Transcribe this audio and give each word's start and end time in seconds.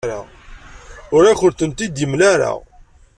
Ur 1.15 1.23
akent-tent-id-yemla 1.31 2.25
ara. 2.33 2.51